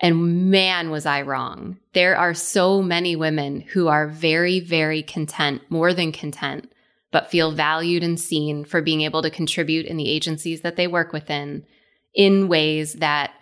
[0.00, 1.78] And man, was I wrong.
[1.92, 6.72] There are so many women who are very, very content, more than content,
[7.12, 10.86] but feel valued and seen for being able to contribute in the agencies that they
[10.86, 11.66] work within
[12.14, 13.32] in ways that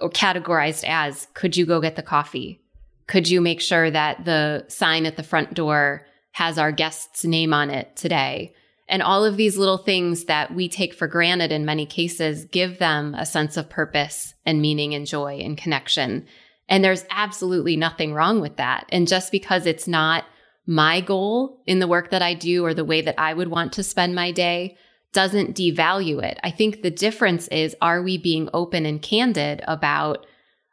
[0.00, 2.60] are categorized as could you go get the coffee?
[3.06, 7.52] Could you make sure that the sign at the front door has our guest's name
[7.52, 8.54] on it today?
[8.90, 12.78] And all of these little things that we take for granted in many cases give
[12.78, 16.26] them a sense of purpose and meaning and joy and connection.
[16.68, 18.86] And there's absolutely nothing wrong with that.
[18.90, 20.24] And just because it's not
[20.66, 23.72] my goal in the work that I do or the way that I would want
[23.74, 24.76] to spend my day
[25.12, 26.40] doesn't devalue it.
[26.42, 30.26] I think the difference is are we being open and candid about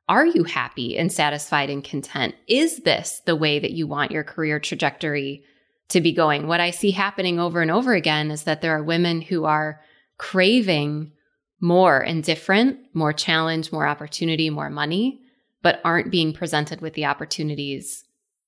[0.09, 2.33] are you happy and satisfied and content?
[2.47, 5.43] Is this the way that you want your career trajectory
[5.89, 6.47] to be going?
[6.47, 9.81] What I see happening over and over again is that there are women who are
[10.17, 11.11] craving
[11.59, 15.21] more and different, more challenge, more opportunity, more money,
[15.61, 18.03] but aren't being presented with the opportunities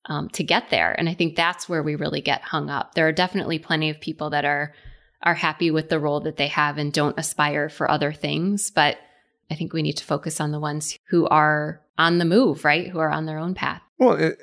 [0.05, 0.93] um, to get there.
[0.97, 2.93] And I think that's where we really get hung up.
[2.93, 4.73] There are definitely plenty of people that are
[5.21, 8.97] are happy with the role that they have and don't aspire for other things, but
[9.51, 12.87] I think we need to focus on the ones who are on the move, right?
[12.87, 13.81] Who are on their own path.
[13.97, 14.37] Well, it,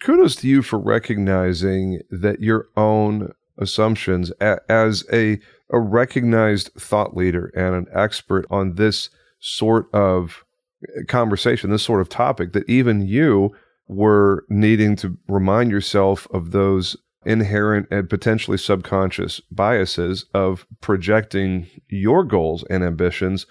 [0.00, 4.30] kudos to you for recognizing that your own assumptions
[4.68, 5.38] as a
[5.70, 10.44] a recognized thought leader and an expert on this sort of
[10.84, 13.52] uh, conversation, this sort of topic, that even you
[13.88, 22.22] were needing to remind yourself of those inherent and potentially subconscious biases of projecting your
[22.22, 23.46] goals and ambitions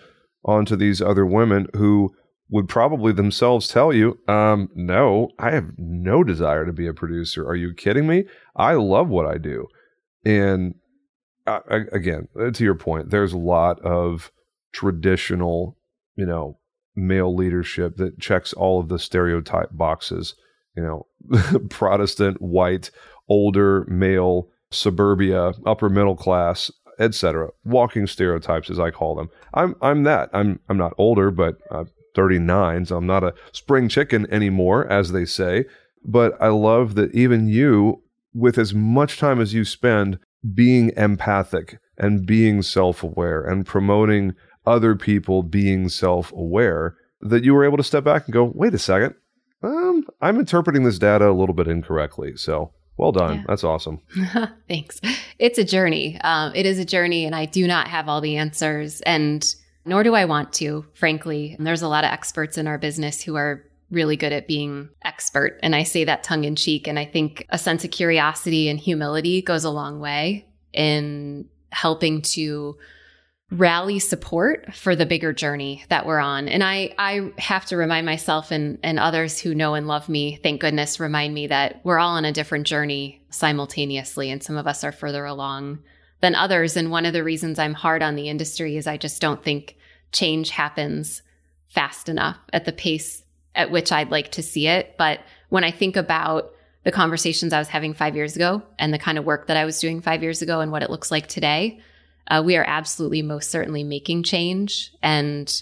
[0.45, 2.13] onto these other women who
[2.49, 7.47] would probably themselves tell you, um, no, I have no desire to be a producer.
[7.47, 8.25] Are you kidding me?
[8.55, 9.67] I love what I do.
[10.23, 10.75] And
[11.47, 11.59] uh,
[11.91, 14.31] again, to your point, there's a lot of
[14.73, 15.77] traditional,
[16.15, 16.59] you know,
[16.95, 20.35] male leadership that checks all of the stereotype boxes.
[20.75, 22.91] You know, Protestant, white,
[23.29, 27.49] older, male, suburbia, upper middle class, etc.
[27.63, 29.29] Walking stereotypes, as I call them.
[29.53, 30.29] I'm I'm that.
[30.33, 35.11] I'm I'm not older, but I'm 39, so I'm not a spring chicken anymore, as
[35.11, 35.65] they say.
[36.03, 38.01] But I love that even you,
[38.33, 40.19] with as much time as you spend
[40.53, 47.77] being empathic and being self-aware and promoting other people being self-aware, that you were able
[47.77, 49.15] to step back and go, wait a second,
[49.63, 52.35] um, I'm interpreting this data a little bit incorrectly.
[52.35, 53.37] So well done.
[53.37, 53.43] Yeah.
[53.47, 53.99] That's awesome.
[54.67, 55.01] Thanks.
[55.39, 56.19] It's a journey.
[56.23, 60.03] Um, it is a journey, and I do not have all the answers, and nor
[60.03, 61.55] do I want to, frankly.
[61.57, 64.89] And there's a lot of experts in our business who are really good at being
[65.03, 65.59] expert.
[65.61, 66.87] And I say that tongue in cheek.
[66.87, 72.21] And I think a sense of curiosity and humility goes a long way in helping
[72.21, 72.77] to
[73.51, 76.47] rally support for the bigger journey that we're on.
[76.47, 80.39] And I, I have to remind myself and, and others who know and love me,
[80.41, 84.31] thank goodness, remind me that we're all on a different journey simultaneously.
[84.31, 85.79] And some of us are further along
[86.21, 86.75] than others.
[86.75, 89.77] And one of the reasons I'm hard on the industry is I just don't think
[90.11, 91.21] change happens
[91.67, 93.23] fast enough at the pace
[93.53, 94.95] at which I'd like to see it.
[94.97, 96.51] But when I think about
[96.83, 99.65] the conversations I was having five years ago and the kind of work that I
[99.65, 101.79] was doing five years ago and what it looks like today,
[102.27, 105.61] uh, we are absolutely most certainly making change and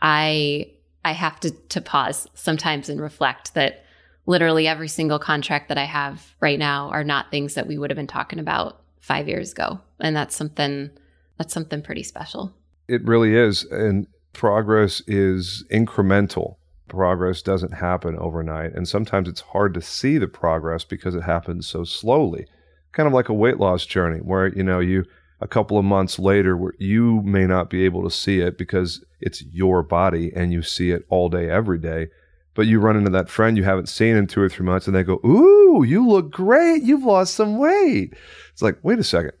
[0.00, 0.70] i
[1.04, 3.84] i have to to pause sometimes and reflect that
[4.26, 7.90] literally every single contract that i have right now are not things that we would
[7.90, 10.90] have been talking about five years ago and that's something
[11.38, 12.54] that's something pretty special
[12.88, 16.56] it really is and progress is incremental
[16.88, 21.66] progress doesn't happen overnight and sometimes it's hard to see the progress because it happens
[21.66, 22.46] so slowly
[22.92, 25.04] kind of like a weight loss journey where you know you
[25.40, 29.04] a couple of months later where you may not be able to see it because
[29.20, 32.08] it's your body and you see it all day, every day.
[32.54, 34.96] But you run into that friend you haven't seen in two or three months and
[34.96, 36.82] they go, Ooh, you look great.
[36.82, 38.14] You've lost some weight.
[38.52, 39.32] It's like, wait a second.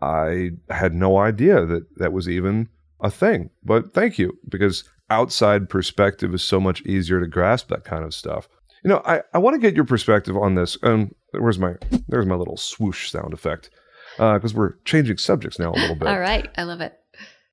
[0.00, 2.68] I had no idea that that was even
[3.00, 3.50] a thing.
[3.64, 8.14] But thank you because outside perspective is so much easier to grasp that kind of
[8.14, 8.48] stuff.
[8.84, 10.78] You know, I, I want to get your perspective on this.
[10.82, 11.74] Um, where's my
[12.08, 13.70] there's my little swoosh sound effect
[14.16, 16.08] because uh, we're changing subjects now a little bit.
[16.08, 16.48] All right.
[16.56, 16.94] I love it.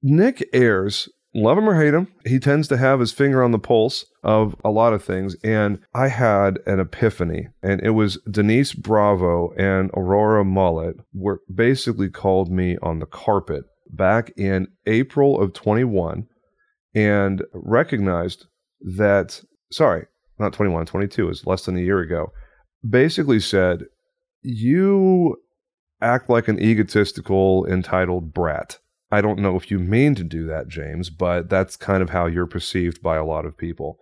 [0.03, 3.59] Nick Ayers, love him or hate him, he tends to have his finger on the
[3.59, 5.35] pulse of a lot of things.
[5.43, 12.09] And I had an epiphany, and it was Denise Bravo and Aurora Mullet were basically
[12.09, 16.27] called me on the carpet back in April of 21
[16.95, 18.45] and recognized
[18.81, 20.05] that, sorry,
[20.39, 22.31] not 21, 22 is less than a year ago,
[22.87, 23.83] basically said,
[24.41, 25.37] You
[26.01, 28.79] act like an egotistical, entitled brat.
[29.11, 32.25] I don't know if you mean to do that, James, but that's kind of how
[32.25, 33.99] you're perceived by a lot of people.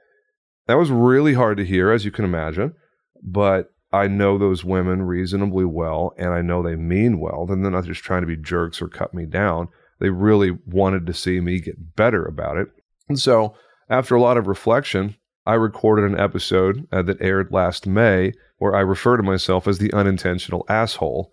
[0.67, 2.73] That was really hard to hear, as you can imagine,
[3.21, 7.45] but I know those women reasonably well, and I know they mean well.
[7.45, 9.67] Then they're not just trying to be jerks or cut me down.
[9.99, 12.69] They really wanted to see me get better about it.
[13.07, 13.55] And so
[13.89, 18.75] after a lot of reflection, I recorded an episode uh, that aired last May where
[18.75, 21.31] I refer to myself as the unintentional asshole.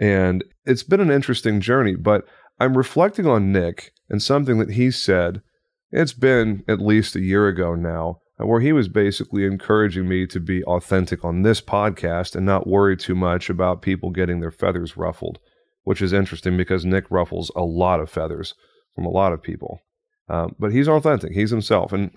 [0.00, 2.24] And it's been an interesting journey, but
[2.60, 5.42] I'm reflecting on Nick and something that he said.
[5.90, 10.40] It's been at least a year ago now, where he was basically encouraging me to
[10.40, 14.96] be authentic on this podcast and not worry too much about people getting their feathers
[14.96, 15.38] ruffled,
[15.84, 18.54] which is interesting because Nick ruffles a lot of feathers
[18.94, 19.80] from a lot of people.
[20.28, 21.92] Um, but he's authentic, he's himself.
[21.92, 22.10] And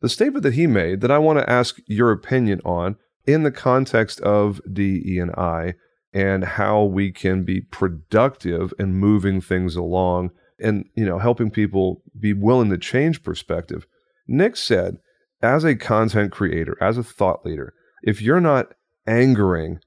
[0.00, 2.96] the statement that he made that I want to ask your opinion on
[3.26, 5.74] in the context of DE and I
[6.12, 10.30] and how we can be productive in moving things along
[10.60, 13.86] and you know helping people be willing to change perspective.
[14.26, 14.98] Nick said,
[15.42, 18.74] as a content creator, as a thought leader, if you're not
[19.06, 19.80] angering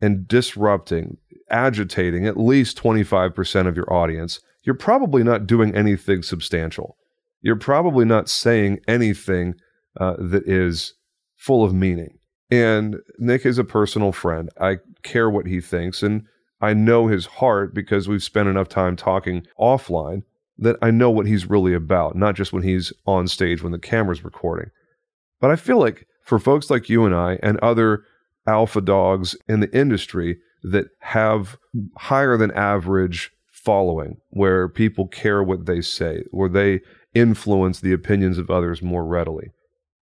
[0.00, 1.18] and disrupting,
[1.50, 6.96] agitating at least 25% of your audience, you're probably not doing anything substantial
[7.46, 9.54] you're probably not saying anything
[10.00, 10.94] uh, that is
[11.36, 12.18] full of meaning.
[12.50, 14.50] And Nick is a personal friend.
[14.60, 16.24] I care what he thinks, and
[16.60, 20.22] I know his heart because we've spent enough time talking offline
[20.58, 23.78] that I know what he's really about, not just when he's on stage when the
[23.78, 24.70] camera's recording.
[25.40, 28.04] But I feel like for folks like you and I and other
[28.46, 31.58] alpha dogs in the industry that have
[31.96, 36.80] higher than average following, where people care what they say, where they
[37.14, 39.50] influence the opinions of others more readily.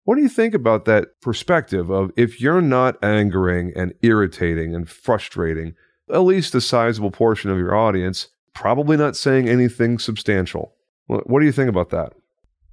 [0.08, 4.90] What do you think about that perspective of if you're not angering and irritating and
[4.90, 5.76] frustrating
[6.10, 10.74] at least a sizable portion of your audience, probably not saying anything substantial?
[11.08, 12.14] What do you think about that?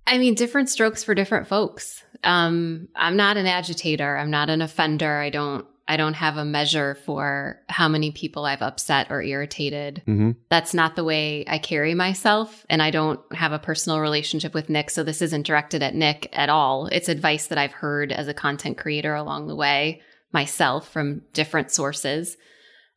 [0.06, 2.04] I mean, different strokes for different folks.
[2.22, 4.16] Um, I'm not an agitator.
[4.16, 5.18] I'm not an offender.
[5.18, 10.02] I don't I don't have a measure for how many people I've upset or irritated.
[10.06, 10.30] Mm-hmm.
[10.48, 12.64] That's not the way I carry myself.
[12.70, 14.88] And I don't have a personal relationship with Nick.
[14.88, 16.86] So this isn't directed at Nick at all.
[16.86, 20.00] It's advice that I've heard as a content creator along the way
[20.32, 22.38] myself from different sources.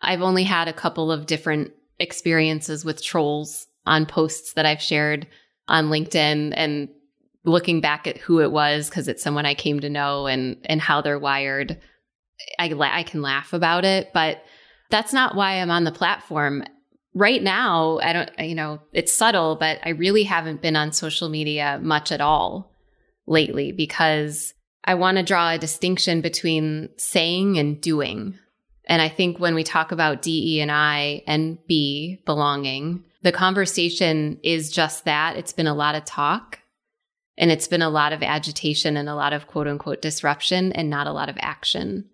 [0.02, 5.28] I've only had a couple of different experiences with trolls on posts that I've shared
[5.68, 6.90] on LinkedIn and
[7.44, 10.82] looking back at who it was because it's someone I came to know and and
[10.82, 11.80] how they're wired
[12.60, 14.44] I, I can laugh about it, but
[14.90, 16.64] that's not why I'm on the platform.
[17.14, 21.30] Right now, I don't, you know, it's subtle, but I really haven't been on social
[21.30, 22.72] media much at all
[23.26, 28.38] lately because I want to draw a distinction between saying and doing.
[28.86, 34.40] And I think when we talk about DE and I and B belonging, the conversation
[34.44, 35.36] is just that.
[35.36, 36.60] It's been a lot of talk
[37.38, 40.90] and it's been a lot of agitation and a lot of quote unquote disruption and
[40.90, 42.10] not a lot of action.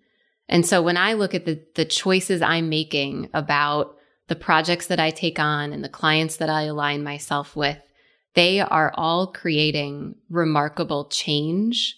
[0.49, 3.95] And so when I look at the, the choices I'm making about
[4.27, 7.77] the projects that I take on and the clients that I align myself with,
[8.35, 11.97] they are all creating remarkable change,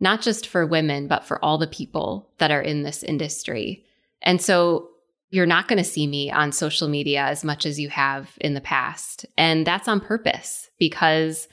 [0.00, 3.84] not just for women, but for all the people that are in this industry.
[4.22, 4.88] And so
[5.30, 8.54] you're not going to see me on social media as much as you have in
[8.54, 9.26] the past.
[9.36, 11.48] And that's on purpose because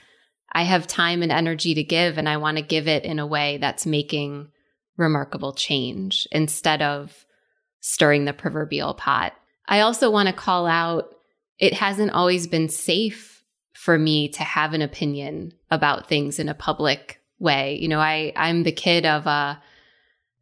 [0.52, 3.28] I have time and energy to give, and I want to give it in a
[3.28, 4.50] way that's making
[4.98, 7.26] remarkable change instead of
[7.82, 9.34] stirring the proverbial pot.
[9.68, 11.16] I also want to call out
[11.60, 13.44] it hasn't always been safe
[13.74, 17.78] for me to have an opinion about things in a public way.
[17.80, 19.56] You know, I I'm the kid of uh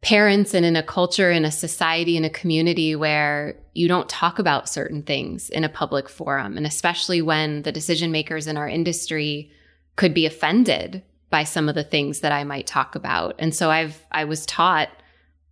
[0.04, 4.38] parents and in a culture in a society in a community where you don't talk
[4.38, 8.68] about certain things in a public forum and especially when the decision makers in our
[8.68, 9.50] industry
[9.96, 13.34] could be offended by some of the things that I might talk about.
[13.38, 14.90] And so I've I was taught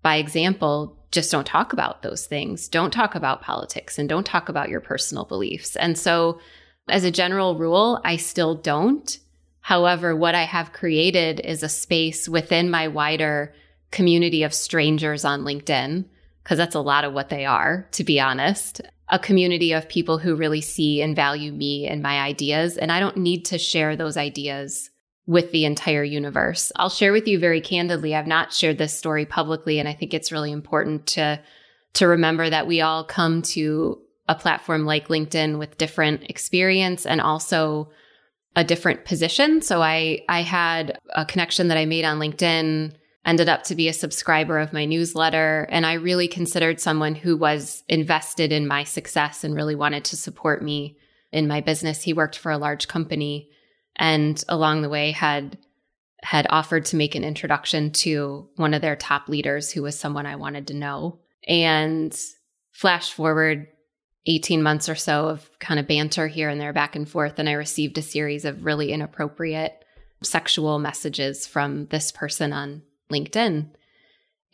[0.03, 2.69] by example, just don't talk about those things.
[2.69, 5.77] Don't talk about politics and don't talk about your personal beliefs.
[5.77, 6.41] And so
[6.89, 9.19] as a general rule, I still don't.
[9.61, 13.55] However, what I have created is a space within my wider
[13.93, 16.05] community of strangers on LinkedIn,
[16.43, 18.81] because that's a lot of what they are, to be honest.
[19.09, 22.77] A community of people who really see and value me and my ideas.
[22.77, 24.91] And I don't need to share those ideas
[25.27, 26.73] with the entire universe.
[26.77, 28.15] I'll share with you very candidly.
[28.15, 31.41] I've not shared this story publicly and I think it's really important to
[31.95, 37.21] to remember that we all come to a platform like LinkedIn with different experience and
[37.21, 37.91] also
[38.57, 39.63] a different position.
[39.63, 42.95] So I I had a connection that I made on LinkedIn
[43.25, 47.37] ended up to be a subscriber of my newsletter and I really considered someone who
[47.37, 50.97] was invested in my success and really wanted to support me
[51.31, 52.03] in my business.
[52.03, 53.49] He worked for a large company
[53.97, 55.59] and along the way had
[56.23, 60.25] had offered to make an introduction to one of their top leaders who was someone
[60.25, 61.19] I wanted to know.
[61.49, 62.17] And
[62.71, 63.67] flash forward
[64.27, 67.49] 18 months or so of kind of banter here and there back and forth and
[67.49, 69.85] I received a series of really inappropriate
[70.23, 73.71] sexual messages from this person on LinkedIn.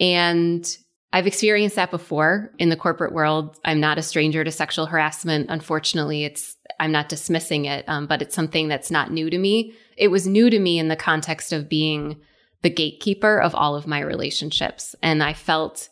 [0.00, 0.76] And
[1.12, 3.56] I've experienced that before in the corporate world.
[3.64, 5.46] I'm not a stranger to sexual harassment.
[5.48, 9.74] Unfortunately, it's I'm not dismissing it, um, but it's something that's not new to me.
[9.96, 12.20] It was new to me in the context of being
[12.62, 15.88] the gatekeeper of all of my relationships, and I felt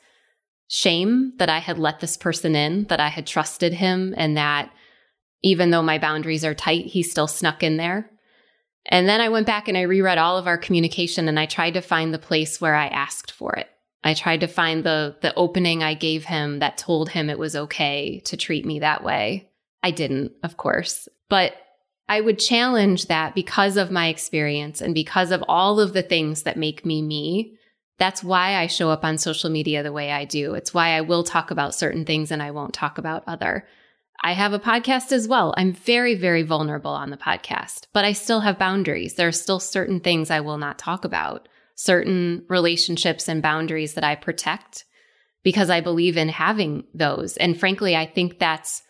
[0.68, 4.70] shame that I had let this person in, that I had trusted him, and that
[5.43, 8.11] even though my boundaries are tight, he still snuck in there.
[8.87, 11.74] And then I went back and I reread all of our communication, and I tried
[11.74, 13.68] to find the place where I asked for it
[14.07, 17.57] I tried to find the the opening I gave him that told him it was
[17.57, 19.49] okay to treat me that way.
[19.83, 21.09] I didn't, of course.
[21.29, 21.55] But
[22.09, 26.45] I would challenge that because of my experience and because of all of the things
[26.45, 27.55] that make me me.
[27.99, 30.55] That's why I show up on social media the way I do.
[30.55, 33.66] It's why I will talk about certain things and I won't talk about other.
[34.22, 35.55] I have a podcast as well.
[35.57, 39.14] I'm very, very vulnerable on the podcast, but I still have boundaries.
[39.14, 44.05] There are still certain things I will not talk about certain relationships and boundaries that
[44.05, 44.85] I protect
[45.43, 47.37] because I believe in having those.
[47.37, 48.83] And frankly, I think that's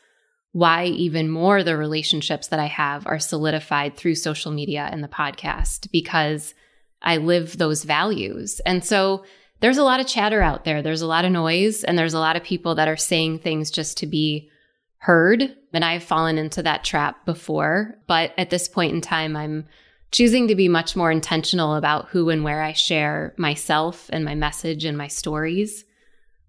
[0.57, 5.09] why even more the relationships that I have are solidified through social media and the
[5.09, 6.54] podcast because
[7.02, 8.59] I live those values.
[8.64, 9.26] And so
[9.61, 10.80] there's a lot of chatter out there.
[10.80, 13.70] There's a lot of noise and there's a lot of people that are saying things
[13.70, 14.48] just to be
[14.96, 15.54] heard.
[15.74, 17.98] And I've fallen into that trap before.
[18.07, 19.66] But at this point in time, I'm
[20.11, 24.34] choosing to be much more intentional about who and where I share myself and my
[24.34, 25.84] message and my stories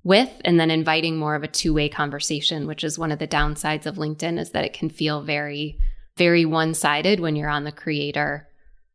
[0.07, 3.27] with, and then inviting more of a two way conversation, which is one of the
[3.27, 5.77] downsides of LinkedIn is that it can feel very,
[6.15, 8.47] very one sided when you're on the creator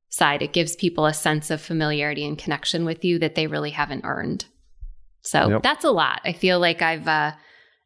[0.08, 0.40] side.
[0.40, 4.06] It gives people a sense of familiarity and connection with you that they really haven't
[4.06, 4.46] earned.
[5.20, 5.62] So yep.
[5.62, 6.22] that's a lot.
[6.24, 7.32] I feel like I've, uh,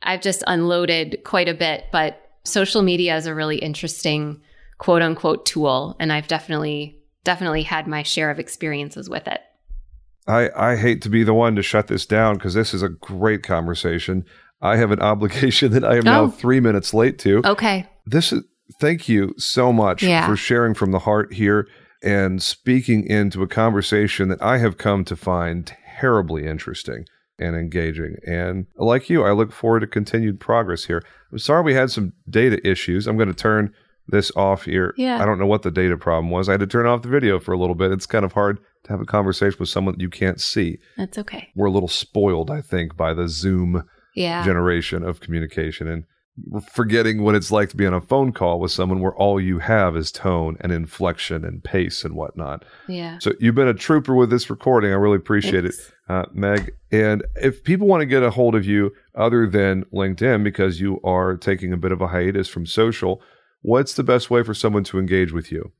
[0.02, 4.40] I've just unloaded quite a bit, but social media is a really interesting
[4.78, 5.96] quote unquote tool.
[5.98, 9.40] And I've definitely, definitely had my share of experiences with it.
[10.26, 12.88] I, I hate to be the one to shut this down because this is a
[12.88, 14.24] great conversation.
[14.60, 16.26] I have an obligation that I am oh.
[16.26, 17.42] now three minutes late to.
[17.44, 17.86] Okay.
[18.06, 18.42] This is
[18.80, 20.26] thank you so much yeah.
[20.26, 21.68] for sharing from the heart here
[22.02, 27.06] and speaking into a conversation that I have come to find terribly interesting
[27.38, 28.16] and engaging.
[28.26, 31.02] And like you, I look forward to continued progress here.
[31.30, 33.06] I'm sorry we had some data issues.
[33.06, 33.72] I'm going to turn
[34.08, 34.94] this off here.
[34.96, 35.20] Yeah.
[35.20, 36.48] I don't know what the data problem was.
[36.48, 37.92] I had to turn off the video for a little bit.
[37.92, 40.78] It's kind of hard to have a conversation with someone that you can't see.
[40.96, 41.48] That's okay.
[41.54, 43.82] We're a little spoiled, I think, by the Zoom
[44.14, 44.44] yeah.
[44.44, 46.04] generation of communication and
[46.70, 49.58] forgetting what it's like to be on a phone call with someone where all you
[49.58, 52.64] have is tone and inflection and pace and whatnot.
[52.88, 53.18] Yeah.
[53.20, 54.90] So you've been a trooper with this recording.
[54.90, 55.78] I really appreciate Thanks.
[55.78, 56.72] it, uh, Meg.
[56.92, 61.00] And if people want to get a hold of you other than LinkedIn because you
[61.02, 63.22] are taking a bit of a hiatus from social,
[63.62, 65.72] what's the best way for someone to engage with you?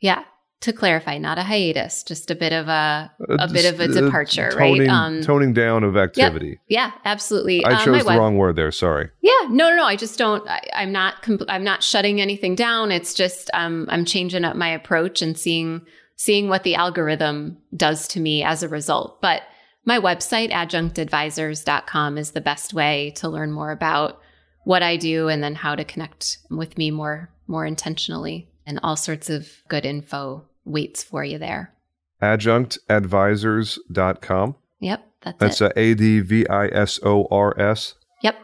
[0.00, 0.24] Yeah.
[0.62, 3.84] To clarify, not a hiatus, just a bit of a a uh, bit of a
[3.84, 4.90] uh, departure, toning, right?
[4.90, 6.48] Um, toning down of activity.
[6.48, 7.64] Yep, yeah, absolutely.
[7.64, 8.70] I um, chose the web- wrong word there.
[8.70, 9.08] Sorry.
[9.22, 9.84] Yeah, no, no, no.
[9.86, 10.46] I just don't.
[10.46, 11.22] I, am not.
[11.22, 12.92] Compl- I'm not shutting anything down.
[12.92, 15.80] It's just um, I'm changing up my approach and seeing
[16.16, 19.22] seeing what the algorithm does to me as a result.
[19.22, 19.40] But
[19.86, 24.19] my website, adjunctadvisors.com, is the best way to learn more about
[24.64, 28.96] what I do and then how to connect with me more more intentionally and all
[28.96, 31.74] sorts of good info waits for you there.
[32.22, 34.54] Adjunctadvisors.com.
[34.78, 35.72] Yep, that's That's it.
[35.76, 37.94] A D V I S O R S.
[38.22, 38.36] Yep.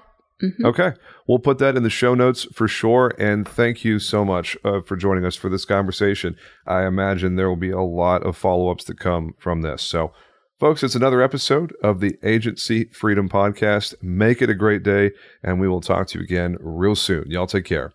[0.43, 0.67] Mm-hmm.
[0.67, 0.93] Okay.
[1.27, 3.13] We'll put that in the show notes for sure.
[3.19, 6.37] And thank you so much uh, for joining us for this conversation.
[6.67, 9.83] I imagine there will be a lot of follow ups that come from this.
[9.83, 10.13] So
[10.59, 13.95] Folks, it's another episode of the Agency Freedom Podcast.
[14.03, 15.11] Make it a great day,
[15.43, 17.31] and we will talk to you again real soon.
[17.31, 17.93] Y'all take care.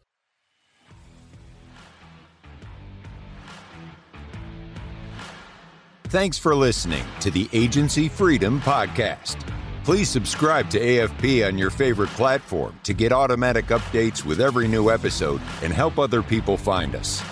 [6.04, 9.38] Thanks for listening to the Agency Freedom Podcast.
[9.84, 14.92] Please subscribe to AFP on your favorite platform to get automatic updates with every new
[14.92, 17.24] episode and help other people find us.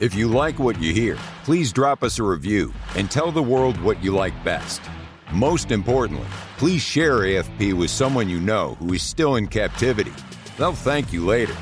[0.00, 3.80] If you like what you hear, please drop us a review and tell the world
[3.80, 4.80] what you like best.
[5.32, 10.12] Most importantly, please share AFP with someone you know who is still in captivity.
[10.56, 11.56] They'll thank you later.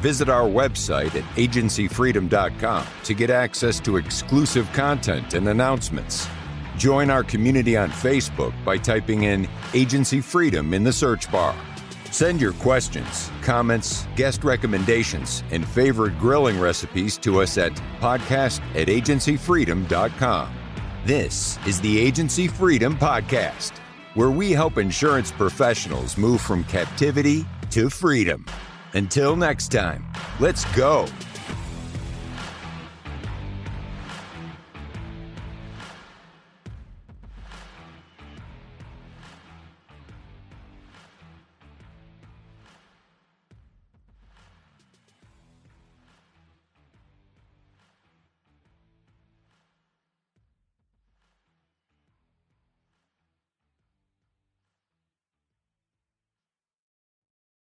[0.00, 6.28] Visit our website at agencyfreedom.com to get access to exclusive content and announcements.
[6.76, 11.54] Join our community on Facebook by typing in Agency Freedom in the search bar.
[12.16, 18.88] Send your questions, comments, guest recommendations, and favorite grilling recipes to us at podcast at
[18.88, 20.54] agencyfreedom.com.
[21.04, 23.72] This is the Agency Freedom Podcast,
[24.14, 28.46] where we help insurance professionals move from captivity to freedom.
[28.94, 30.10] Until next time,
[30.40, 31.06] let's go.